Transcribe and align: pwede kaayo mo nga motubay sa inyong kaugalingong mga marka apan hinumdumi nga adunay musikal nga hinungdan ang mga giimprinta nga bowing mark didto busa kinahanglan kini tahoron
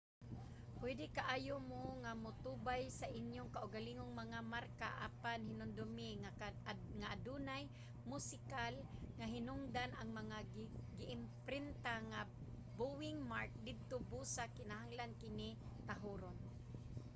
pwede 0.79 1.05
kaayo 1.17 1.55
mo 1.69 1.81
nga 2.01 2.11
motubay 2.23 2.83
sa 2.99 3.07
inyong 3.19 3.49
kaugalingong 3.55 4.13
mga 4.23 4.39
marka 4.53 4.89
apan 5.07 5.39
hinumdumi 5.49 6.09
nga 6.21 6.29
adunay 7.15 7.63
musikal 8.11 8.75
nga 9.17 9.25
hinungdan 9.33 9.91
ang 9.95 10.09
mga 10.19 10.37
giimprinta 10.97 11.93
nga 12.11 12.19
bowing 12.79 13.19
mark 13.31 13.51
didto 13.67 13.97
busa 14.09 14.43
kinahanglan 14.57 15.11
kini 15.21 15.49
tahoron 15.87 16.37